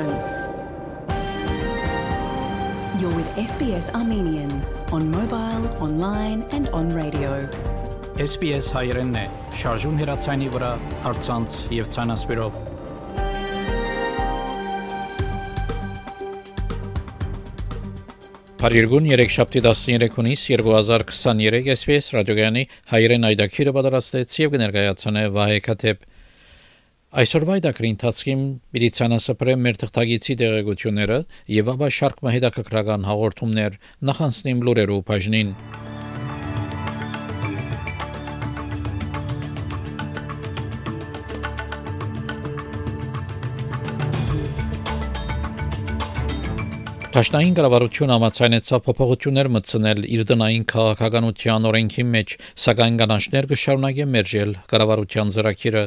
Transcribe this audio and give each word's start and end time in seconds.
difference. 0.00 0.48
You're 3.00 3.14
with 3.14 3.28
SBS 3.36 3.94
Armenian 3.94 4.50
on 4.92 5.10
mobile, 5.10 5.64
online 5.80 6.44
and 6.52 6.68
on 6.68 6.88
radio. 6.94 7.30
SBS 8.20 8.68
հայերենն 8.76 9.16
է, 9.16 9.22
շարժուն 9.56 10.00
հեռացանի 10.00 10.48
վրա, 10.54 10.72
հարցանց 11.04 11.56
եւ 11.72 11.86
ցանասպիրով։ 11.94 12.58
Փարիգուն 18.60 19.06
3 19.08 19.30
շաբթի 19.36 19.62
13-ից 19.64 20.42
2023 20.60 21.70
SBS 21.76 22.12
ռադիոգյանի 22.16 22.64
հայերեն 22.92 23.28
այդակիրը 23.30 23.72
պատրաստեց 23.78 24.36
եւ 24.42 24.56
կներկայացնե 24.56 25.22
Վահե 25.38 25.60
Քաթեփ 25.64 26.04
Այսօրվա 27.10 27.54
դակրի 27.64 27.88
ընթացքում 27.90 28.42
միլիցիանասպրե 28.76 29.54
մեր 29.60 29.78
թղթագիտի 29.80 30.34
տեղեկությունները 30.40 31.16
եւ 31.50 31.70
ապա 31.72 31.86
շարք 31.96 32.20
մահեդակրական 32.26 33.06
հաղորդումներ 33.08 33.78
նախանցնիմ 34.10 34.60
լուրերով 34.68 35.00
բաժնին։ 35.08 35.48
Տաշնային 47.10 47.56
կառավարությունը 47.58 48.14
համաձայնեցավ 48.20 48.84
փոփոխություններ 48.86 49.50
մտցնել 49.56 50.06
իր 50.14 50.22
տնային 50.30 50.68
քաղաքականության 50.76 51.66
օրենքի 51.72 52.06
մեջ, 52.14 52.36
սակայն 52.66 53.02
կանանչներ 53.02 53.50
կշարունակեն 53.50 54.14
մերժել 54.14 54.54
կառավարության 54.70 55.34
ծրագիրը։ 55.34 55.84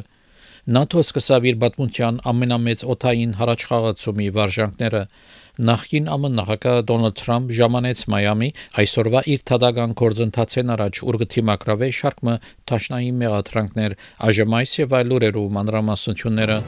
ՆԱՏՕ 0.64 1.00
սկսավ 1.04 1.46
իր 1.48 1.56
պատմության 1.62 2.18
ամենամեծ 2.30 2.84
օթային 2.92 3.32
հարաճխաղացումի 3.40 4.28
վարժանքները 4.36 5.02
նախին 5.70 6.08
ԱՄՆ 6.14 6.30
նախագահ 6.38 6.80
Դոնալդ 6.88 7.18
Թրամփ 7.20 7.52
ժամանեց 7.60 8.06
Մայամի 8.14 8.50
այսօրվա 8.84 9.24
իր 9.34 9.44
թադական 9.52 9.94
գործընթացեն 10.00 10.74
առաջ 10.78 11.04
ուրգթի 11.12 11.46
մակրավե 11.52 11.92
շարքը 12.00 12.40
տաշնային 12.72 13.22
մեղադրանքներ 13.26 14.00
այժմ 14.32 14.60
եւ 14.64 14.98
այլ 15.00 15.08
լուրերով 15.14 15.56
մանրամասնությունները 15.60 16.60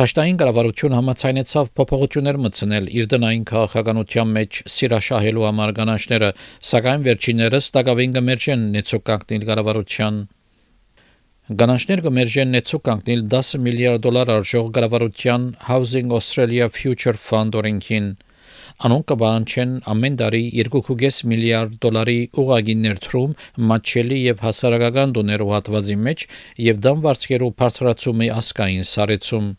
Տաշտային 0.00 0.38
կառավարություն 0.40 0.94
համաձայնեցավ 0.96 1.66
փոփոխություններ 1.76 2.36
մտցնել 2.40 2.86
իր 3.00 3.08
տնային 3.12 3.42
քաղաքականության 3.50 4.30
մեջ 4.36 4.60
սիրաշահելու 4.74 5.44
համար 5.46 5.72
կանանչները, 5.76 6.30
սակայն 6.68 7.04
վերջիններս 7.08 7.68
տակավին 7.74 8.14
կմերջեն 8.14 8.64
նեցուկ 8.76 9.04
կանգնել 9.10 9.44
կառավարության 9.50 10.22
Գանանչներ 11.60 12.04
կմերջեն 12.08 12.52
նեցուկ 12.56 12.84
կանգնել 12.88 13.26
10 13.36 13.52
միլիարդ 13.68 14.04
դոլար 14.08 14.34
արժող 14.38 14.72
կառավարության 14.80 15.46
Housing 15.68 16.18
Australia 16.20 16.72
Future 16.80 17.16
Fund 17.28 17.60
օրենքին 17.60 18.10
Անոնք 18.88 19.08
կբանչեն 19.12 19.78
ամեն 19.92 20.20
տարի 20.24 20.44
2.5 20.64 21.24
միլիարդ 21.34 21.80
դոլարի 21.84 22.20
ուղագի 22.40 22.82
ներդրում 22.88 23.40
մատչելի 23.72 24.26
եւ 24.32 24.46
հասարակական 24.48 25.18
դոներով 25.20 25.56
հատվածի 25.60 26.02
մեջ 26.08 26.30
եւ 26.72 26.86
դամ 26.88 27.08
վարձկերով 27.10 27.58
բարձրացումի 27.60 28.36
ասկային 28.40 28.94
սարեցում 28.96 29.58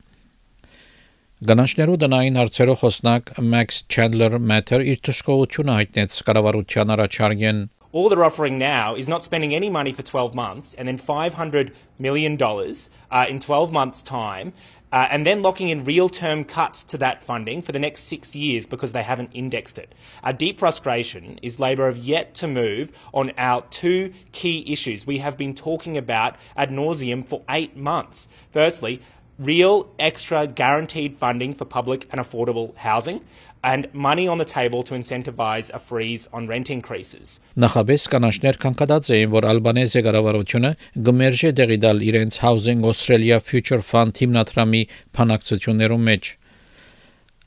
Գանանչներու 1.44 1.96
դնային 2.00 2.38
հարցերով 2.40 2.78
խոսնակ 2.80 3.30
Max 3.44 3.82
Chandler 3.92 4.38
Matter 4.40 4.80
իր 4.80 5.02
թշկողությունը 5.04 5.74
հայտնեց 5.78 6.14
կառավարության 6.28 6.92
առաջարկեն 6.94 7.58
All 7.92 8.08
they're 8.08 8.24
offering 8.24 8.58
now 8.58 8.94
is 8.94 9.08
not 9.08 9.24
spending 9.24 9.54
any 9.54 9.68
money 9.70 9.92
for 9.92 10.02
12 10.02 10.34
months 10.34 10.74
and 10.74 10.88
then 10.88 10.98
$500 10.98 11.72
million 11.98 12.36
uh, 12.42 13.26
in 13.28 13.38
12 13.38 13.72
months' 13.72 14.02
time, 14.02 14.52
uh, 14.92 15.08
and 15.10 15.26
then 15.26 15.42
locking 15.42 15.68
in 15.68 15.84
real 15.84 16.08
term 16.08 16.44
cuts 16.44 16.84
to 16.84 16.98
that 16.98 17.22
funding 17.22 17.60
for 17.60 17.72
the 17.72 17.78
next 17.78 18.02
six 18.02 18.36
years 18.36 18.66
because 18.66 18.92
they 18.92 19.02
haven't 19.02 19.30
indexed 19.32 19.78
it. 19.78 19.94
Our 20.22 20.32
deep 20.32 20.58
frustration 20.58 21.38
is 21.42 21.60
Labor 21.60 21.86
have 21.86 21.98
yet 21.98 22.34
to 22.36 22.46
move 22.46 22.92
on 23.12 23.32
our 23.36 23.62
two 23.70 24.12
key 24.32 24.64
issues 24.70 25.06
we 25.06 25.18
have 25.18 25.36
been 25.36 25.54
talking 25.54 25.96
about 25.96 26.36
ad 26.56 26.70
nauseum 26.70 27.26
for 27.26 27.42
eight 27.48 27.76
months. 27.76 28.28
Firstly, 28.52 29.02
real 29.41 29.87
extra 29.97 30.45
guaranteed 30.45 31.17
funding 31.17 31.53
for 31.53 31.65
public 31.65 32.07
and 32.11 32.21
affordable 32.21 32.75
housing 32.77 33.21
and 33.63 33.87
money 33.93 34.27
on 34.27 34.37
the 34.37 34.45
table 34.45 34.83
to 34.83 34.93
incentivize 34.93 35.71
a 35.73 35.79
freeze 35.79 36.27
on 36.33 36.47
rent 36.47 36.69
increases. 36.69 37.39
Նախաբես 37.57 38.05
կանանչներ 38.13 38.59
կանգնած 38.61 39.09
էին, 39.15 39.31
որ 39.33 39.47
Ալբանեզիա 39.53 40.03
կառավարությունը 40.07 40.71
գմերժե 41.07 41.51
դեղի 41.59 41.79
դալ 41.85 42.05
իրենց 42.09 42.37
Housing 42.45 42.85
Australia 42.91 43.41
Future 43.49 43.81
Fund 43.85 44.21
հիմնադրամի 44.21 44.83
փանակցություններում 45.17 46.07
մեջ։ 46.11 46.31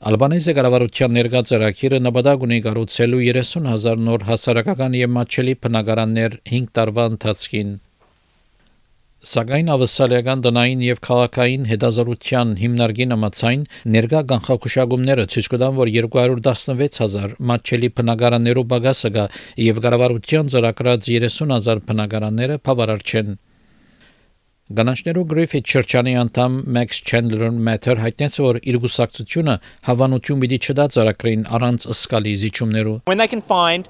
Ալբանեզիա 0.05 0.53
կառավարության 0.59 1.15
ներկա 1.15 1.41
ծրագիրը 1.49 1.99
նպատակ 2.05 2.45
ունի 2.45 2.59
կառուցելու 2.65 3.21
30000 3.31 4.05
նոր 4.07 4.25
հասարակական 4.29 4.97
եւ 4.99 5.13
մատչելի 5.15 5.55
բնակարաններ 5.65 6.39
5 6.51 6.71
տարվա 6.79 7.05
ընթացքին։ 7.15 7.71
Սակայն 9.25 9.71
ավսալիական 9.73 10.41
տնային 10.45 10.81
եւ 10.85 10.99
քաղաքային 11.05 11.63
հետազոտության 11.65 12.51
հիմնարկի 12.59 13.07
նմացային 13.09 13.63
ներկա 13.95 14.21
կանխակուշագումները 14.31 15.25
ցույց 15.33 15.49
կտան, 15.53 15.73
որ 15.79 15.91
216000 15.95 17.33
մատչելի 17.51 17.89
բնակարաններով 18.01 18.69
բագասը 18.75 19.11
կա 19.17 19.25
եւ 19.65 19.81
կառավարության 19.87 20.53
ծրագրած 20.53 21.09
30000 21.15 21.83
բնակարանները 21.89 22.59
բավարար 22.69 23.05
չեն։ 23.09 23.35
Գանաչներու 24.77 25.25
Griffith 25.29 25.67
Church-անի 25.73 26.13
անդամ 26.21 26.53
Max 26.77 27.01
Chandler 27.09 27.49
Matter 27.53 27.99
հայտնեց, 28.01 28.37
որ 28.45 28.57
իր 28.61 28.77
գուսակցությունը 28.85 29.57
հավանություն 29.89 30.41
պիտի 30.41 30.57
չդա 30.65 30.85
ծրագրին 30.95 31.43
առանց 31.57 31.85
ըսկալի 31.93 32.33
զիջումներու։ 32.45 32.95
When 33.09 33.21
they 33.21 33.29
can 33.29 33.45
find 33.45 33.89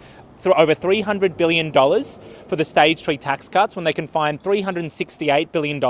over 0.54 0.76
$300 0.76 1.38
billion 1.38 1.72
for 1.72 2.56
the 2.56 2.66
stage 2.66 3.02
three 3.02 3.18
tax 3.18 3.50
cuts 3.50 3.76
when 3.76 3.86
they 3.86 3.94
can 3.94 4.08
find 4.08 4.42
$368 4.42 5.52
billion 5.52 5.82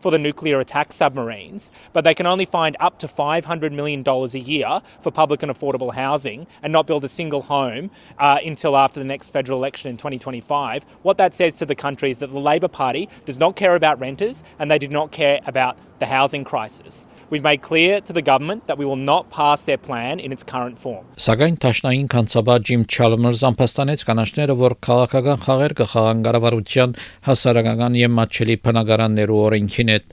for 0.00 0.10
the 0.10 0.18
nuclear 0.18 0.60
attack 0.60 0.92
submarines, 0.92 1.70
but 1.92 2.04
they 2.04 2.14
can 2.14 2.26
only 2.26 2.44
find 2.44 2.76
up 2.80 2.98
to 2.98 3.06
$500 3.06 3.72
million 3.72 4.02
a 4.06 4.38
year 4.38 4.80
for 5.00 5.10
public 5.10 5.42
and 5.42 5.52
affordable 5.52 5.94
housing 5.94 6.46
and 6.62 6.72
not 6.72 6.86
build 6.86 7.04
a 7.04 7.08
single 7.08 7.42
home 7.42 7.90
uh, 8.18 8.38
until 8.44 8.76
after 8.76 9.00
the 9.00 9.04
next 9.04 9.30
federal 9.30 9.58
election 9.58 9.90
in 9.90 9.96
2025. 9.96 10.84
What 11.02 11.18
that 11.18 11.34
says 11.34 11.54
to 11.56 11.66
the 11.66 11.74
country 11.74 12.10
is 12.10 12.18
that 12.18 12.32
the 12.32 12.38
Labor 12.38 12.68
Party 12.68 13.08
does 13.24 13.38
not 13.38 13.56
care 13.56 13.76
about 13.76 14.00
renters 14.00 14.42
and 14.58 14.70
they 14.70 14.78
do 14.78 14.88
not 14.88 15.12
care 15.12 15.40
about 15.46 15.76
the 15.98 16.06
housing 16.06 16.44
crisis. 16.44 17.06
We've 17.30 17.42
made 17.42 17.62
clear 17.62 18.00
to 18.02 18.12
the 18.12 18.22
government 18.22 18.66
that 18.66 18.76
we 18.78 18.84
will 18.84 19.00
not 19.12 19.30
pass 19.30 19.62
their 19.62 19.78
plan 19.78 20.20
in 20.20 20.30
its 20.30 20.42
current 20.42 20.78
form. 20.78 21.04
Սակայն 21.16 21.56
Տաշնային 21.64 22.08
կանցաբար 22.12 22.64
Ջիմ 22.68 22.82
Չալմերս 22.84 23.44
ամփոստանեց 23.48 24.04
կանանչները, 24.08 24.56
որ 24.60 24.76
քաղաքական 24.84 25.40
խաղեր 25.44 25.74
կխաղան 25.80 26.24
կառավարության 26.28 26.96
հասարակական 27.28 27.98
եւ 28.00 28.14
մատչելի 28.18 28.56
բնակարաններու 28.68 29.40
օրենքին 29.48 29.92
հետ։ 29.94 30.10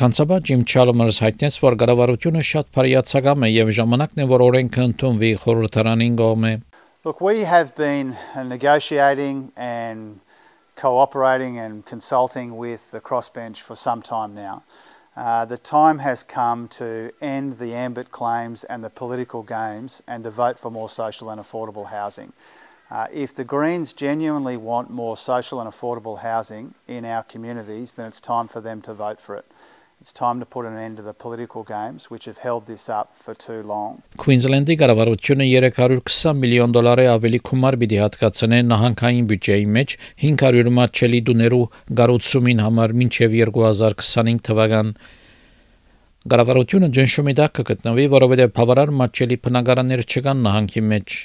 Կանցաբար 0.00 0.46
Ջիմ 0.50 0.62
Չալմերս 0.72 1.20
հայտնեց, 1.26 1.58
որ 1.66 1.78
կառավարությունը 1.84 2.46
շատ 2.52 2.72
բարիացակամ 2.76 3.46
է 3.46 3.50
եւ 3.52 3.74
ժամանակն 3.80 4.24
է, 4.24 4.28
որ 4.32 4.46
օրենքը 4.50 4.86
ընդունվի 4.90 5.32
խորհրդարանին 5.44 6.20
կողմէ։ 6.24 6.54
Look, 7.06 7.20
we 7.20 7.44
have 7.44 7.76
been 7.76 8.16
negotiating 8.34 9.52
and 9.56 10.18
cooperating 10.74 11.56
and 11.56 11.86
consulting 11.86 12.56
with 12.56 12.90
the 12.90 13.00
crossbench 13.00 13.58
for 13.58 13.76
some 13.76 14.02
time 14.02 14.34
now. 14.34 14.64
Uh, 15.16 15.46
the 15.46 15.56
time 15.56 16.00
has 16.00 16.22
come 16.22 16.68
to 16.68 17.10
end 17.22 17.58
the 17.58 17.72
ambit 17.72 18.12
claims 18.12 18.64
and 18.64 18.84
the 18.84 18.90
political 18.90 19.42
games 19.42 20.02
and 20.06 20.24
to 20.24 20.30
vote 20.30 20.58
for 20.58 20.70
more 20.70 20.90
social 20.90 21.30
and 21.30 21.40
affordable 21.40 21.86
housing. 21.86 22.32
Uh, 22.90 23.06
if 23.12 23.34
the 23.34 23.42
Greens 23.42 23.92
genuinely 23.92 24.56
want 24.56 24.90
more 24.90 25.16
social 25.16 25.60
and 25.60 25.72
affordable 25.72 26.20
housing 26.20 26.74
in 26.86 27.04
our 27.04 27.22
communities, 27.22 27.94
then 27.94 28.06
it's 28.06 28.20
time 28.20 28.46
for 28.46 28.60
them 28.60 28.82
to 28.82 28.92
vote 28.92 29.18
for 29.18 29.34
it. 29.34 29.46
It's 30.00 30.12
time 30.12 30.38
to 30.40 30.46
put 30.54 30.66
an 30.66 30.76
end 30.76 30.98
to 30.98 31.02
the 31.02 31.14
political 31.24 31.62
games 31.64 32.10
which 32.10 32.26
have 32.26 32.36
held 32.38 32.66
this 32.66 32.84
up 32.98 33.08
for 33.24 33.34
too 33.44 33.60
long. 33.72 33.92
Queensland-ի 34.22 34.74
կառավարությունը 34.82 35.46
320 35.50 36.34
միլիոն 36.42 36.74
դոլարի 36.76 37.06
ավելի 37.12 37.40
գումար 37.48 37.78
պիտի 37.82 38.00
հատկացնե 38.02 38.58
նահանգային 38.72 39.30
բյուջեի 39.30 39.64
մեջ 39.76 39.94
500 40.26 40.74
մատչելի 40.80 41.20
դուներու 41.30 41.62
գառուցումին 42.02 42.60
համար 42.66 42.94
մինչև 43.02 43.38
2025 43.40 44.44
թվական 44.50 44.92
Կառավարությունը 46.26 46.92
ջնշումի 46.98 47.36
տակ 47.40 47.56
կգտնվի, 47.56 48.06
որովհետև 48.18 48.54
բավարար 48.60 48.94
մատչելի 49.00 49.36
բնակարաններ 49.48 50.04
չկան 50.06 50.46
նահանգի 50.50 50.86
մեջ։ 50.92 51.18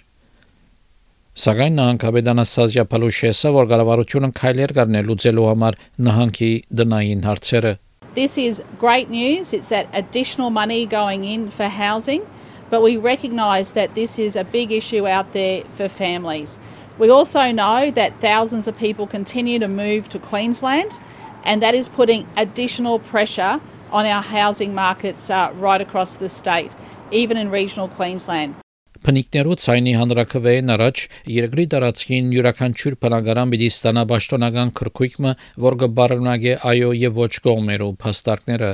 Սակայն 1.44 1.80
նահանգապետ 1.82 2.34
Անաստազիա 2.38 2.90
Փալուշեսը, 2.96 3.56
որ 3.62 3.72
կառավարությունը 3.76 4.34
քայլեր 4.42 4.74
կառնել 4.80 5.08
լուծելու 5.12 5.48
համար 5.52 5.80
նահանգի 6.08 6.52
դնային 6.82 7.26
հարցերը 7.32 7.74
This 8.14 8.38
is 8.38 8.62
great 8.78 9.10
news. 9.10 9.54
It's 9.54 9.70
that 9.70 9.88
additional 9.94 10.50
money 10.50 10.86
going 10.86 11.24
in 11.24 11.50
for 11.50 11.70
housing, 11.70 12.30
but 12.70 12.82
we 12.82 12.98
recognise 12.98 13.72
that 13.72 13.96
this 13.96 14.20
is 14.20 14.36
a 14.36 14.44
big 14.44 14.74
issue 14.74 15.08
out 15.08 15.32
there 15.32 15.64
for 15.78 15.88
families. 15.88 16.60
We 16.98 17.10
also 17.10 17.54
know 17.54 17.90
that 17.92 18.20
thousands 18.20 18.68
of 18.68 18.78
people 18.78 19.08
continue 19.08 19.60
to 19.60 19.70
move 19.70 20.10
to 20.10 20.20
Queensland, 20.20 21.00
and 21.46 21.64
that 21.64 21.74
is 21.74 21.88
putting 21.88 22.28
additional 22.36 23.00
pressure 23.00 23.62
on 23.94 24.06
our 24.06 24.22
housing 24.22 24.76
markets 24.76 25.30
uh, 25.30 25.54
right 25.56 25.80
across 25.80 26.16
the 26.16 26.28
state, 26.28 26.72
even 27.12 27.38
in 27.38 27.50
regional 27.50 27.88
Queensland. 27.88 28.56
Փնիկներու 29.02 29.56
ցայնի 29.58 29.94
հանրակրվեին 29.98 30.72
առաջ 30.76 31.04
երկրի 31.34 31.64
տարածքին 31.74 32.28
յուրաքանչյուր 32.36 32.98
բնակարան 33.02 33.54
պիտի 33.56 33.70
ստանա 33.74 34.04
ճշտոնական 34.12 34.74
քրկույկը, 34.78 35.32
որ 35.66 35.78
կբարունագե 35.84 36.54
այո 36.72 36.92
եւ 37.02 37.22
ոչ 37.26 37.32
կողմերու 37.48 37.94
փաստարկները։ 38.06 38.70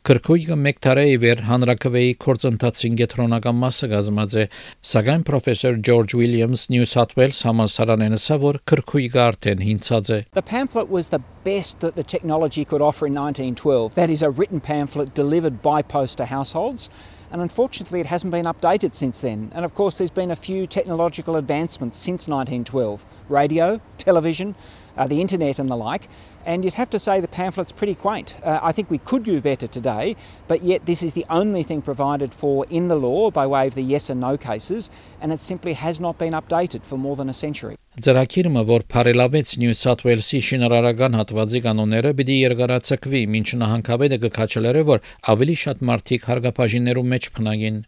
Քրկույկը 0.00 0.56
մեկ 0.56 0.78
տարի 0.86 1.16
վեր 1.20 1.42
հանրակրվեի 1.44 2.12
կորցընթացին 2.24 2.94
գետրոնական 3.00 3.58
մասը 3.60 3.88
գազմած 3.90 4.36
է, 4.40 4.44
սակայն 4.92 5.26
պրոֆեսոր 5.28 5.76
Ջորջ 5.90 6.14
Ուիլյամս 6.16 6.62
Նյու 6.72 6.86
Սաթ 6.94 7.12
Ուելս 7.18 7.40
համալսարանեն 7.50 8.16
ասա, 8.16 8.38
որ 8.46 8.60
քրկույկը 8.70 9.20
արդեն 9.26 9.64
հինցած 9.66 10.12
է։ 10.16 10.18
The 10.38 10.46
pamphlet 10.54 10.88
was 10.88 11.12
the 11.12 11.20
best 11.44 11.84
that 11.84 12.00
the 12.00 12.06
technology 12.14 12.64
could 12.64 12.80
offer 12.80 13.10
in 13.10 13.18
1912. 13.18 13.92
That 14.00 14.08
is 14.08 14.22
a 14.22 14.30
written 14.30 14.60
pamphlet 14.60 15.12
delivered 15.12 15.60
by 15.60 15.82
post 15.82 16.16
to 16.22 16.30
households. 16.32 16.88
And 17.32 17.40
unfortunately, 17.40 18.00
it 18.00 18.06
hasn't 18.06 18.32
been 18.32 18.44
updated 18.44 18.94
since 18.94 19.20
then. 19.20 19.52
And 19.54 19.64
of 19.64 19.74
course, 19.74 19.98
there's 19.98 20.10
been 20.10 20.30
a 20.30 20.36
few 20.36 20.66
technological 20.66 21.36
advancements 21.36 21.96
since 21.96 22.26
1912 22.26 23.04
radio, 23.28 23.80
television, 23.98 24.56
uh, 25.00 25.06
the 25.08 25.20
internet, 25.20 25.58
and 25.58 25.68
the 25.68 25.76
like. 25.76 26.04
And 26.46 26.64
you'd 26.64 26.74
have 26.74 26.90
to 26.90 26.98
say 26.98 27.20
the 27.20 27.28
pamphlet's 27.28 27.72
pretty 27.72 27.94
quaint. 27.94 28.36
Uh, 28.44 28.60
I 28.62 28.72
think 28.72 28.90
we 28.90 28.98
could 28.98 29.24
do 29.24 29.40
better 29.40 29.66
today, 29.66 30.16
but 30.46 30.62
yet 30.62 30.86
this 30.86 31.02
is 31.02 31.12
the 31.14 31.26
only 31.30 31.62
thing 31.62 31.82
provided 31.82 32.32
for 32.32 32.66
in 32.70 32.88
the 32.88 32.96
law 32.96 33.30
by 33.30 33.46
way 33.46 33.66
of 33.66 33.74
the 33.74 33.82
yes 33.82 34.10
and 34.10 34.20
no 34.20 34.36
cases, 34.36 34.90
and 35.20 35.32
it 35.32 35.42
simply 35.42 35.72
has 35.74 36.00
not 36.00 36.18
been 36.18 36.34
updated 36.40 36.84
for 36.84 36.96
more 36.96 37.16
than 37.16 37.28
a 37.28 37.38
century. 37.44 37.76
Ձրակիրը, 38.00 38.50
որ 38.68 38.82
բարելավեց 38.92 39.52
Նյու 39.60 39.76
Սաթ 39.76 40.04
Ուելսի 40.06 40.40
շինարարական 40.46 41.16
հատվածի 41.18 41.60
կանոնները, 41.66 42.12
պիտի 42.20 42.36
երկարացակվի, 42.38 43.22
մինչ 43.34 43.48
նահանգավետը 43.62 44.18
կքաչելերը, 44.24 44.84
որ 44.94 45.02
ավելի 45.34 45.56
շատ 45.64 45.82
մարդիկ 45.90 46.28
հարգապաշիններու 46.30 47.06
մեջ 47.12 47.30
փնագին։ 47.34 47.80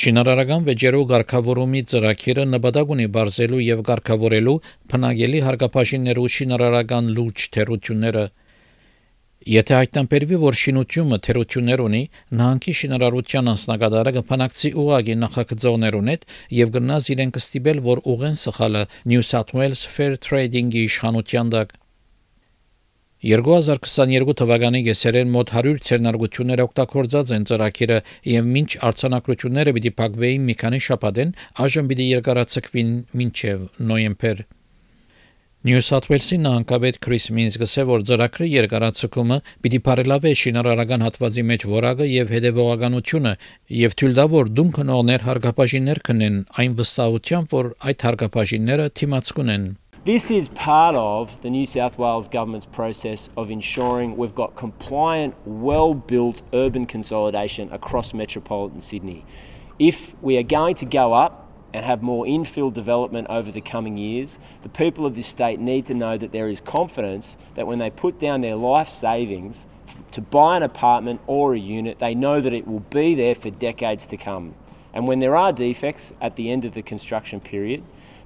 Շինարարական 0.00 0.62
վեճերու 0.66 1.00
ղեկավարումի 1.08 1.80
ծրագիրը 1.92 2.44
նպատակ 2.50 2.92
ունի 2.94 3.08
բարձելու 3.16 3.58
եւ 3.64 3.80
ղեկավարելու 3.88 4.54
փնագելի 4.92 5.42
հարգապաշիններու 5.46 6.30
շինարարական 6.36 7.10
լուրջ 7.18 7.44
թերությունները 7.56 8.22
Եթե 9.52 9.74
հայտնաբերվի, 9.74 10.36
որ 10.38 10.56
շինությունը 10.62 11.16
թերություններ 11.26 11.80
ունի, 11.82 12.00
նահանգի 12.40 12.74
շինարարության 12.80 13.52
անձնակատարը 13.52 14.12
կփանակցի 14.16 14.70
ուղագի 14.82 15.16
նախագծողներուն 15.22 16.10
հետ 16.12 16.26
եւ 16.62 16.72
գնաց 16.78 17.08
իրեն 17.16 17.34
կստիպել, 17.36 17.82
որ 17.90 18.02
ուղեն 18.14 18.38
սխալը 18.46 18.84
New 19.12 19.26
South 19.32 19.50
Wales 19.58 19.82
Fair 19.96 20.14
Trading-ի 20.28 20.86
իշխանության 20.86 21.52
տակ 21.56 21.74
2022 23.22 24.34
թվականի 24.38 24.78
գեսերեն 24.88 25.28
մոտ 25.30 25.50
100 25.58 25.74
ցերնարգություններ 25.88 26.62
օգտագործած 26.64 27.28
են 27.36 27.44
ծրագիրը 27.50 27.98
եւ 28.32 28.48
մինչ 28.56 28.70
արցանակությունները 28.88 29.74
պիտի 29.76 29.92
փակվեին 30.00 30.48
մի 30.48 30.56
քանի 30.62 30.80
շաբաթեն, 30.86 31.30
այժմ 31.66 31.92
պիտի 31.92 32.08
երկարացվին 32.08 32.90
մինչեւ 33.20 33.62
նոյեմբեր 33.92 34.42
Նյու 35.62 35.82
Սաթ 35.86 36.06
Ուելսի 36.10 36.36
նահանգապետ 36.42 36.96
Քրիս 37.04 37.26
Մինսկը 37.38 37.66
ասել 37.68 37.84
որ 37.86 38.00
ծրագրի 38.08 38.46
երկարացումը 38.50 39.36
պիտի 39.62 39.80
բարելավի 39.86 40.32
շինարարական 40.40 41.04
հատվածի 41.06 41.44
մեջ 41.52 41.66
որակը 41.70 42.08
եւ 42.10 42.32
հետեւողականությունը 42.34 43.34
եւ 43.82 43.94
թույլ 44.02 44.16
տա 44.18 44.24
որ 44.32 44.50
դունքնողներ 44.58 45.26
հարգապաշիններ 45.28 46.02
կնեն 46.10 46.42
այն 46.64 46.74
վստահությամբ 46.82 47.54
որ 47.60 47.70
այդ 47.92 48.06
հարգապաշինները 48.08 48.88
թիմած 48.98 49.32
կունեն 49.38 49.70
This 50.04 50.32
is 50.32 50.48
part 50.48 50.96
of 50.96 51.40
the 51.42 51.50
New 51.50 51.64
South 51.64 51.96
Wales 51.96 52.26
government's 52.26 52.66
process 52.66 53.30
of 53.36 53.52
ensuring 53.52 54.16
we've 54.16 54.34
got 54.34 54.56
compliant, 54.56 55.36
well 55.44 55.94
built 55.94 56.42
urban 56.52 56.86
consolidation 56.86 57.72
across 57.72 58.12
metropolitan 58.12 58.80
Sydney. 58.80 59.24
If 59.78 60.20
we 60.20 60.36
are 60.38 60.42
going 60.42 60.74
to 60.76 60.86
go 60.86 61.12
up 61.12 61.48
and 61.72 61.86
have 61.86 62.02
more 62.02 62.24
infill 62.24 62.72
development 62.72 63.28
over 63.30 63.52
the 63.52 63.60
coming 63.60 63.96
years, 63.96 64.40
the 64.62 64.68
people 64.68 65.06
of 65.06 65.14
this 65.14 65.28
state 65.28 65.60
need 65.60 65.86
to 65.86 65.94
know 65.94 66.18
that 66.18 66.32
there 66.32 66.48
is 66.48 66.60
confidence 66.60 67.36
that 67.54 67.68
when 67.68 67.78
they 67.78 67.88
put 67.88 68.18
down 68.18 68.40
their 68.40 68.56
life 68.56 68.88
savings 68.88 69.68
to 70.10 70.20
buy 70.20 70.56
an 70.56 70.64
apartment 70.64 71.20
or 71.28 71.54
a 71.54 71.60
unit, 71.60 72.00
they 72.00 72.12
know 72.12 72.40
that 72.40 72.52
it 72.52 72.66
will 72.66 72.80
be 72.90 73.14
there 73.14 73.36
for 73.36 73.50
decades 73.50 74.08
to 74.08 74.16
come. 74.16 74.56
And 74.94 75.08
when 75.08 75.20
there 75.20 75.36
are 75.36 75.52
defects 75.52 76.12
at 76.20 76.36
the 76.36 76.50
end 76.50 76.64
of 76.64 76.72
the 76.72 76.82
construction 76.82 77.40
period, 77.40 77.82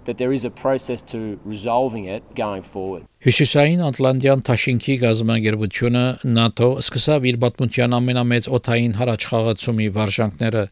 that 0.06 0.18
there 0.18 0.32
is 0.32 0.44
a 0.44 0.50
process 0.50 1.02
to 1.02 1.38
resolving 1.44 2.04
it 2.06 2.22
going 2.34 2.62
forward. 2.62 3.02
Հյուսիսային 3.26 3.82
Ատլանտյան 3.90 4.42
Թաշինքի 4.46 4.94
գազամագերբությունը 5.02 6.04
ՆԱՏՕ 6.46 6.68
սկսավ 6.86 7.30
իր 7.30 7.38
պատմության 7.44 7.96
ամենամեծ 7.98 8.50
օթային 8.58 8.98
հարաճխաղացումի 9.00 9.88
վարժանքները 9.96 10.64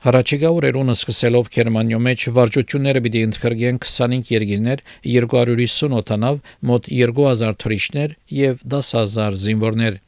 Հարաճիգա 0.00 0.50
օրերուն 0.56 0.90
սկսելով 0.94 1.48
Գերմանիո 1.54 1.98
մեջ 2.04 2.22
վարժությունները 2.36 3.00
պիտի 3.04 3.24
ընդգրկեն 3.26 3.80
25 3.84 4.30
երկիրներ, 4.32 4.80
250 5.04 5.96
օտանավ, 5.98 6.38
մոտ 6.70 6.88
2000 7.00 7.58
թրիշներ 7.60 8.14
եւ 8.36 8.62
10000 8.74 9.36
զինվորներ։ 9.42 9.98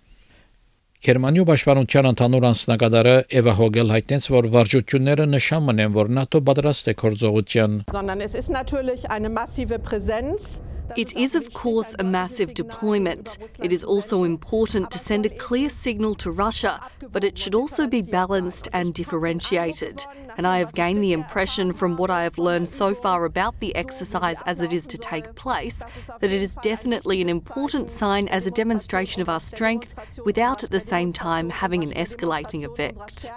Գերմանիո 1.03 1.43
պաշտպանության 1.49 2.07
ընդհանուր 2.13 2.45
անձնակատարը 2.47 3.13
Էվա 3.41 3.53
Հոգել 3.59 3.89
հայտնեց, 3.91 4.27
որ 4.31 4.47
վարժությունները 4.53 5.25
նշան 5.33 5.65
մնեն, 5.67 5.89
որ 5.97 6.11
ՆԱՏՕ 6.23 6.41
պատրաստ 6.47 6.91
է 6.93 6.95
կորձողության։ 7.01 7.75
Sondern 7.91 8.23
es 8.23 8.37
ist 8.39 8.51
natürlich 8.55 9.11
eine 9.11 9.27
massive 9.27 9.83
Präsenz 9.83 10.63
It 10.96 11.16
is, 11.18 11.36
of 11.36 11.54
course, 11.54 11.96
a 12.00 12.04
massive 12.04 12.54
deployment. 12.54 13.38
It 13.60 13.74
is 13.74 13.84
also 13.84 14.24
important 14.24 14.90
to 14.92 14.98
send 14.98 15.26
a 15.26 15.30
clear 15.30 15.70
signal 15.70 16.16
to 16.16 16.32
Russia, 16.32 16.80
but 17.12 17.24
it 17.24 17.38
should 17.38 17.56
also 17.56 17.88
be 17.88 18.02
balanced 18.02 18.70
and 18.72 18.94
differentiated. 18.94 20.06
And 20.38 20.48
I 20.48 20.60
have 20.60 20.74
gained 20.74 21.04
the 21.04 21.14
impression 21.14 21.74
from 21.74 21.98
what 21.98 22.10
I 22.10 22.24
have 22.24 22.38
learned 22.38 22.70
so 22.70 22.96
far 22.96 23.26
about 23.26 23.60
the 23.60 23.76
exercise 23.76 24.42
as 24.46 24.62
it 24.62 24.72
is 24.72 24.88
to 24.88 24.98
take 24.98 25.36
place 25.36 25.84
that 26.08 26.32
it 26.32 26.42
is 26.42 26.56
definitely 26.56 27.22
an 27.22 27.30
important 27.30 27.92
sign 27.92 28.28
as 28.28 28.46
a 28.48 28.52
demonstration 28.52 29.22
of 29.22 29.30
our 29.30 29.40
strength 29.40 29.94
without 30.24 30.64
at 30.64 30.72
the 30.72 30.80
same 30.80 31.12
time 31.12 31.50
having 31.50 31.84
an 31.84 31.92
escalating 31.92 32.64
effect. 32.64 33.32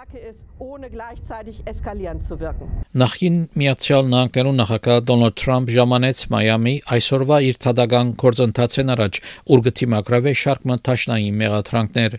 Նախին 3.01 3.37
Միացյալ 3.61 4.09
Նահանգներու 4.13 4.55
նախագահ 4.61 4.99
Դոնալդ 5.09 5.37
Թրամփ 5.41 5.71
ժամանեց 5.77 6.23
Մայամի 6.35 6.75
այսօրվա 6.97 7.39
իր 7.50 7.60
թադական 7.66 8.14
գործընթացեն 8.22 8.94
առաջ 8.96 9.20
ուրգտիմակրավե 9.56 10.34
շարք 10.46 10.66
մտաշնային 10.72 11.38
մեղադրանքներ 11.42 12.18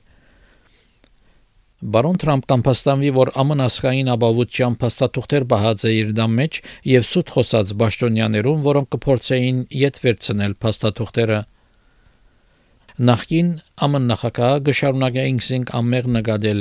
Բարոն 1.94 2.16
Թրամփ 2.22 2.46
կամփաստանվի, 2.50 3.10
որ 3.16 3.30
ԱՄՆ 3.36 3.56
ասկային 3.66 4.08
ապահովության 4.14 4.76
փաստաթուղթեր 4.80 5.44
բահած 5.50 5.82
է 5.84 5.90
իր 5.96 6.14
դամ 6.16 6.38
մեջ 6.40 6.60
եւ 6.88 7.04
սուտ 7.10 7.32
խոսած 7.34 7.74
ճշտոնյաներուն, 7.82 8.62
որոնք 8.64 8.88
կփորձեին 8.96 9.58
յետ 9.82 10.00
վերցնել 10.06 10.56
փաստաթուղթերը 10.64 11.40
Նախքին 12.96 13.48
ԱՄՆ 13.76 13.98
նախագահը 14.08 14.60
գշարունակե 14.66 15.24
ինքսինք 15.30 15.72
ամեղ 15.76 16.06
նկատել 16.14 16.60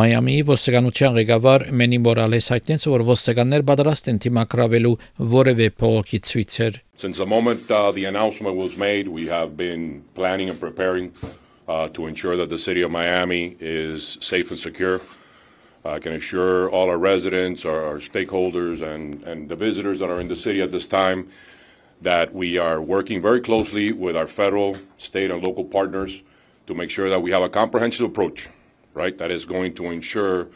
Մայամիի 0.00 0.44
ոստիկանության 0.48 1.18
ղեկավար 1.18 1.64
Մենի 1.80 1.98
Մորալես 2.06 2.48
հայտնեց 2.54 2.86
որ 2.88 3.04
ոստիկաններ 3.10 3.64
պատրաստ 3.68 4.08
են 4.12 4.20
թիմակրավելու 4.24 4.94
որևէ 5.34 5.68
փողոքի 5.84 6.20
ցույցեր 6.30 6.80
Since 6.96 7.20
the 7.20 7.28
moment 7.28 7.68
uh, 7.70 7.92
the 7.92 8.06
announcement 8.08 8.56
was 8.56 8.78
made 8.80 9.12
we 9.12 9.28
have 9.28 9.58
been 9.58 10.00
planning 10.14 10.48
and 10.48 10.58
preparing 10.58 11.12
uh, 11.68 11.88
to 11.92 12.06
ensure 12.06 12.38
that 12.40 12.48
the 12.48 12.58
city 12.58 12.80
of 12.80 12.90
Miami 12.90 13.56
is 13.60 14.16
safe 14.22 14.48
and 14.50 14.58
secure. 14.58 15.02
I 15.84 15.98
can 15.98 16.12
assure 16.12 16.70
all 16.70 16.88
our 16.88 16.96
residents, 16.96 17.66
our, 17.66 17.84
our 17.84 17.98
stakeholders, 18.00 18.80
and, 18.80 19.22
and 19.24 19.50
the 19.50 19.56
visitors 19.56 19.98
that 19.98 20.08
are 20.08 20.20
in 20.20 20.28
the 20.28 20.36
city 20.36 20.62
at 20.62 20.72
this 20.72 20.86
time 20.86 21.28
that 22.03 22.33
we 22.33 22.57
are 22.57 22.81
working 22.81 23.21
very 23.21 23.41
closely 23.41 23.91
with 23.91 24.15
our 24.15 24.27
federal, 24.27 24.77
state, 24.97 25.31
and 25.31 25.43
local 25.43 25.65
partners 25.65 26.21
to 26.67 26.73
make 26.73 26.89
sure 26.89 27.09
that 27.09 27.21
we 27.21 27.31
have 27.31 27.41
a 27.43 27.49
comprehensive 27.49 28.05
approach, 28.05 28.47
right, 28.93 29.17
that 29.17 29.31
is 29.31 29.45
going 29.45 29.73
to 29.75 29.85
ensure 29.87 30.47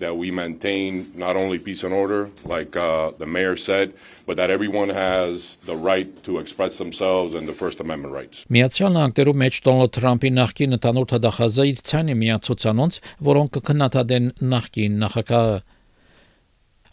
that 0.00 0.16
we 0.16 0.30
maintain 0.30 1.12
not 1.14 1.36
only 1.36 1.58
peace 1.58 1.84
and 1.84 1.92
order, 1.92 2.30
like 2.44 2.74
uh, 2.74 3.12
the 3.18 3.26
mayor 3.26 3.54
said, 3.54 3.92
but 4.26 4.36
that 4.36 4.50
everyone 4.50 4.88
has 4.88 5.58
the 5.66 5.76
right 5.76 6.08
to 6.24 6.38
express 6.38 6.78
themselves 6.78 7.34
and 7.34 7.46
the 7.46 7.52
First 7.52 7.80
Amendment 7.80 8.14
rights. 8.14 8.46
Միացյալ 8.48 8.96
Նահանգներու 8.96 9.36
մեջ 9.44 9.60
Դոնալդ 9.66 9.92
Թրամփի 9.96 10.30
նախկին 10.40 10.76
ընդհանուր 10.78 11.06
թադախազը 11.12 11.66
իր 11.70 11.82
ցանը 11.90 12.16
միացուցանոնց, 12.22 12.98
որոնք 13.28 13.52
կքննադեն 13.58 14.32
նախկին 14.54 14.98
նախագահը 15.04 15.60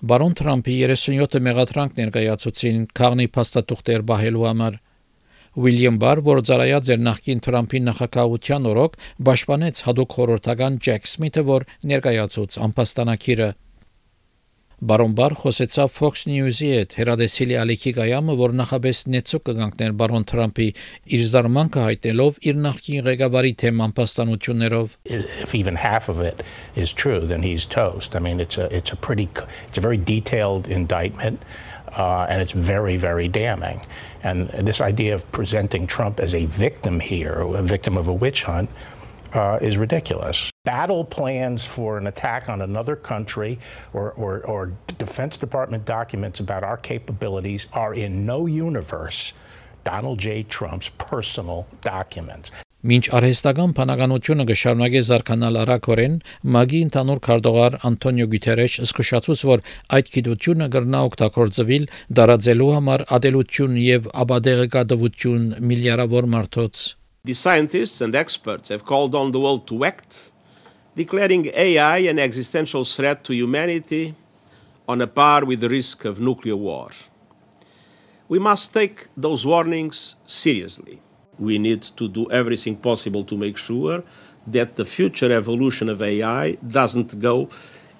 Բարոն 0.02 0.32
Թրամփի 0.34 0.76
37 0.82 1.36
մեղադրանք 1.46 1.92
ներկայացուցին 2.00 2.78
քաղնի 2.98 3.26
փաստաթուղթեր 3.36 4.02
բահելու 4.08 4.46
համար։ 4.48 4.78
Ուիլյամ 5.62 6.00
Բար, 6.02 6.22
որ 6.26 6.40
ծառայած 6.48 6.90
էր 6.94 7.04
նախկին 7.06 7.42
Թրամփի 7.46 7.80
նախագահության 7.86 8.66
օրոք, 8.72 8.96
պաշտպանեց 9.28 9.82
հadoop 9.86 10.16
խորհրդական 10.16 10.80
Ջեք 10.82 11.06
Սմիթը, 11.12 11.44
որ 11.52 11.66
ներկայացուց 11.92 12.58
անփաստանակիրը։ 12.66 13.48
Բարոն 14.82 15.12
Բար 15.14 15.34
խոսեցավ 15.38 15.90
Fox 15.94 16.24
News-ի 16.26 16.68
հետ 16.72 16.94
հերադեսիլի 16.98 17.54
Ալիքի 17.60 17.90
Գայամը, 17.94 18.34
որ 18.40 18.54
նախաբես 18.58 19.02
նեցո 19.14 19.38
կգանքներ 19.46 19.92
բարոն 20.00 20.24
Թրամփի 20.26 20.66
իր 21.14 21.22
զարմանքը 21.30 21.84
հայտնելով 21.86 22.40
իր 22.50 22.58
նախկին 22.64 23.04
ղեկավարի 23.06 23.52
թեմ 23.62 23.84
անպաստանություններով 23.86 24.96
If 25.06 25.54
even 25.54 25.78
half 25.78 26.08
of 26.10 26.18
it 26.18 26.42
is 26.74 26.90
true 26.90 27.20
then 27.30 27.46
he's 27.46 27.64
toast. 27.64 28.16
I 28.16 28.18
mean 28.18 28.42
it's 28.42 28.58
a 28.58 28.66
it's 28.74 28.90
a 28.90 28.98
pretty 28.98 29.28
it's 29.68 29.78
a 29.78 29.84
very 29.86 30.02
detailed 30.02 30.66
indictment 30.66 31.38
uh, 31.94 32.26
and 32.28 32.42
it's 32.42 32.50
very 32.50 32.96
very 32.96 33.28
damning. 33.28 33.78
And 34.24 34.50
this 34.50 34.80
idea 34.80 35.14
of 35.14 35.22
presenting 35.30 35.86
Trump 35.86 36.18
as 36.18 36.34
a 36.34 36.46
victim 36.46 36.98
here, 36.98 37.38
a 37.38 37.62
victim 37.62 37.96
of 37.96 38.08
a 38.08 38.12
witch 38.12 38.42
hunt 38.42 38.68
uh, 38.68 38.91
is 39.60 39.78
ridiculous. 39.78 40.50
Battle 40.64 41.04
plans 41.04 41.64
for 41.64 41.98
an 41.98 42.06
attack 42.06 42.48
on 42.48 42.60
another 42.62 42.96
country 42.96 43.58
or, 43.92 44.12
or, 44.12 44.40
or 44.46 44.72
Defense 44.98 45.36
Department 45.36 45.84
documents 45.84 46.40
about 46.40 46.62
our 46.64 46.76
capabilities 46.76 47.66
are 47.72 47.94
in 47.94 48.24
no 48.26 48.46
universe 48.46 49.32
Donald 49.84 50.18
J. 50.18 50.44
Trump's 50.44 50.88
personal 50.90 51.66
documents. 51.80 52.52
Մինչ 52.82 53.04
արհեստական 53.14 53.72
բանականությունը 53.78 54.44
կշարունակի 54.48 55.00
զարգանալ 55.06 55.58
արագորեն, 55.60 56.14
ՄԱԳ-ի 56.42 56.80
ընդհանուր 56.86 57.20
քարտուղար 57.26 57.76
Անտոնիո 57.88 58.26
Գյուտերեշ 58.32 58.78
զսկուշացուց, 58.82 59.44
որ 59.50 59.62
այդ 59.98 60.10
գիտությունը 60.16 60.68
կրնա 60.74 61.02
օգտագործվել 61.10 61.86
դարաձելու 62.18 62.72
համար 62.78 63.04
ադելություն 63.18 63.78
եւ 63.84 64.10
աբադեղեկատվություն 64.24 65.46
միլիարավոր 65.70 66.28
մարդոց 66.34 66.82
The 67.24 67.34
scientists 67.34 68.00
and 68.00 68.16
experts 68.16 68.68
have 68.70 68.84
called 68.84 69.14
on 69.14 69.30
the 69.30 69.38
world 69.38 69.68
to 69.68 69.84
act, 69.84 70.32
declaring 70.96 71.52
AI 71.54 71.98
an 71.98 72.18
existential 72.18 72.84
threat 72.84 73.22
to 73.22 73.32
humanity 73.32 74.16
on 74.88 75.00
a 75.00 75.06
par 75.06 75.44
with 75.44 75.60
the 75.60 75.68
risk 75.68 76.04
of 76.04 76.18
nuclear 76.18 76.56
war. 76.56 76.90
We 78.26 78.40
must 78.40 78.74
take 78.74 79.06
those 79.16 79.46
warnings 79.46 80.16
seriously. 80.26 81.00
We 81.38 81.60
need 81.60 81.82
to 81.82 82.08
do 82.08 82.28
everything 82.28 82.74
possible 82.74 83.22
to 83.22 83.36
make 83.36 83.56
sure 83.56 84.02
that 84.48 84.74
the 84.74 84.84
future 84.84 85.30
evolution 85.32 85.88
of 85.88 86.02
AI 86.02 86.58
doesn't 86.66 87.20
go 87.20 87.48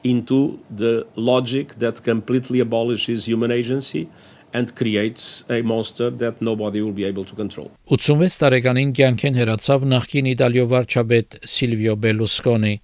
into 0.03 0.59
the 0.69 1.07
logic 1.15 1.75
that 1.75 2.03
completely 2.03 2.59
abolishes 2.59 3.29
human 3.29 3.53
agency 3.53 4.09
and 4.53 4.75
creates 4.77 5.45
a 5.49 5.63
monster 5.63 6.11
that 6.23 6.41
nobody 6.41 6.81
will 6.83 6.93
be 6.93 7.05
able 7.05 7.25
to 7.25 7.35
control. 7.35 7.71
86 7.87 8.39
տարեկանին 8.43 8.95
կյանքեն 8.99 9.39
հերացավ 9.41 9.87
նախկին 9.93 10.31
Իտալիո 10.33 10.65
վարչապետ 10.73 11.39
Սիլվիո 11.57 11.95
Բելուսկոնի։ 12.05 12.75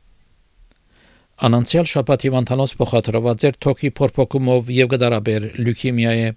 Անանցյալ 1.49 1.89
շաբաթի 1.93 2.31
վանթանոց 2.35 2.73
փոխադրված 2.83 3.45
էր 3.49 3.59
թոքի 3.65 3.91
փորփոքումով 3.99 4.71
եւ 4.75 4.89
գդարաբեր 4.95 5.45
լյուկեմիայի։ 5.63 6.31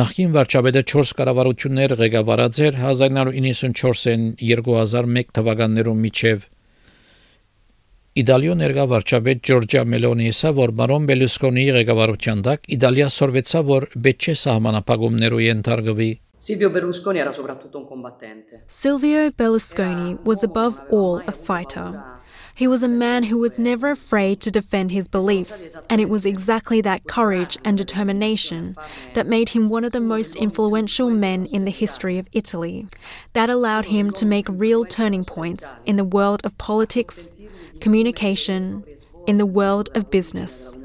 Նախկին 0.00 0.32
վարչապետը 0.34 0.82
4 0.90 1.12
կառավարություններ 1.18 1.94
ղեկավարած 2.00 2.58
էր 2.66 2.80
1994-ին 2.80 4.26
2001 4.50 5.32
թվականներում 5.38 6.02
միջև 6.06 6.44
Իտալիո 8.20 8.54
ներկա 8.60 8.84
վարչապետ 8.90 9.38
Ջորջա 9.48 9.82
Մելոնի 9.88 10.26
ասա, 10.32 10.50
որ 10.56 10.72
բարոն 10.76 11.04
Բելուսկոնիի 11.08 11.70
ղեկավարության 11.76 12.42
տակ 12.46 12.66
Իտալիա 12.76 13.06
սորվեցավ, 13.14 13.68
որ 13.70 13.86
պետք 14.06 14.26
չէ 14.26 14.34
սահմանապահումներու 14.40 15.40
ենթարկվի։ 15.46 16.10
Silvio 16.40 16.70
Berlusconi 16.74 17.20
era 17.20 17.32
soprattutto 17.32 17.78
un 17.78 17.86
combattente. 17.86 18.62
Silvio 18.66 19.30
Berlusconi 19.30 20.18
was 20.24 20.42
above 20.42 20.80
all 20.90 21.22
a 21.26 21.32
fighter. 21.32 22.19
He 22.54 22.68
was 22.68 22.82
a 22.82 22.88
man 22.88 23.24
who 23.24 23.38
was 23.38 23.58
never 23.58 23.90
afraid 23.90 24.40
to 24.42 24.50
defend 24.50 24.90
his 24.90 25.08
beliefs, 25.08 25.76
and 25.88 26.00
it 26.00 26.08
was 26.08 26.26
exactly 26.26 26.80
that 26.82 27.06
courage 27.06 27.58
and 27.64 27.76
determination 27.76 28.76
that 29.14 29.26
made 29.26 29.50
him 29.50 29.68
one 29.68 29.84
of 29.84 29.92
the 29.92 30.00
most 30.00 30.36
influential 30.36 31.10
men 31.10 31.46
in 31.46 31.64
the 31.64 31.70
history 31.70 32.18
of 32.18 32.28
Italy. 32.32 32.86
That 33.32 33.50
allowed 33.50 33.86
him 33.86 34.10
to 34.12 34.26
make 34.26 34.46
real 34.48 34.84
turning 34.84 35.24
points 35.24 35.74
in 35.86 35.96
the 35.96 36.04
world 36.04 36.42
of 36.44 36.56
politics, 36.58 37.34
communication, 37.80 38.84
in 39.26 39.36
the 39.36 39.46
world 39.46 39.90
of 39.94 40.10
business. 40.10 40.76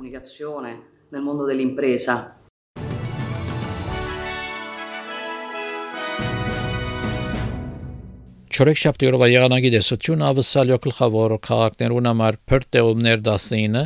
Չորեքշաբթի 8.56 9.08
օրվա 9.10 9.28
եղանակի 9.28 9.70
դեսությունը 9.74 10.24
ավսալյո 10.32 10.76
գլխավոր 10.86 11.34
քաղաքներուն 11.48 12.08
համար 12.10 12.38
Perth 12.48 12.70
տեղումներ 12.76 13.20
19, 13.26 13.82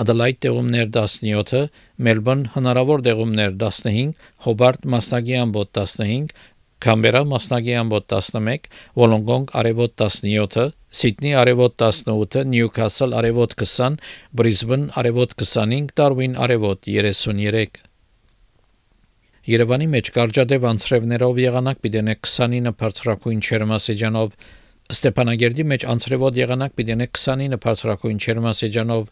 Adelaide 0.00 0.38
տեղումներ 0.46 0.88
17, 0.94 1.60
Melbourne 2.08 2.48
հնարավոր 2.54 3.04
տեղումներ 3.08 3.52
15, 3.60 4.16
Hobart 4.46 4.88
մասնագի 4.94 5.36
ամբոտ 5.42 5.72
15, 5.82 6.32
Կամբերա 6.86 7.24
մասնագի 7.34 7.78
ամբոտ 7.84 8.16
11, 8.16 8.68
Wollongong 9.02 9.48
արևոտ 9.60 9.96
17, 10.08 10.72
Սիդնի 11.02 11.38
արևոտ 11.44 11.88
18, 11.92 12.46
Նյուքասլ 12.54 13.18
արևոտ 13.20 13.58
20, 13.60 14.04
Բրիսբեն 14.40 14.92
արևոտ 15.02 15.36
25, 15.44 15.98
Դարվին 16.00 16.40
արևոտ 16.48 16.88
33 16.94 17.84
Երևանի 19.49 19.87
մեջ 19.95 20.09
կարճադեպ 20.15 20.65
անցրևներով 20.69 21.37
եղանակ 21.41 21.83
պիտենե 21.85 22.15
29 22.27 22.73
բարձրակույն 22.79 23.39
չերմասեջանով 23.49 24.33
Ստեփանագերդի 24.93 25.65
մեջ 25.71 25.85
անցրևոտ 25.93 26.39
եղանակ 26.41 26.75
պիտենե 26.79 27.07
29 27.19 27.61
բարձրակույն 27.65 28.19
չերմասեջանով 28.25 29.07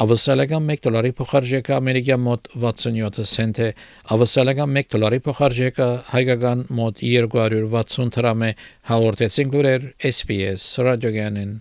Ավսալական 0.00 0.68
1 0.72 0.84
դոլարի 0.86 1.10
փոխարժեքը 1.18 1.72
ամերիկյան 1.76 2.20
մոտ 2.26 2.44
67 2.64 3.24
سنت 3.30 3.58
է, 3.64 3.70
ավսալական 4.16 4.76
1 4.82 4.92
դոլարի 4.94 5.18
փոխարժեքը 5.24 5.88
հայկական 6.12 6.62
մոտ 6.78 7.02
260 7.08 8.14
դրամ 8.18 8.46
է, 8.50 8.52
հաղորդեցին 8.92 9.50
լուրեր 9.56 9.90
SPS 10.12 10.68
ռադիոգյանին 10.86 11.58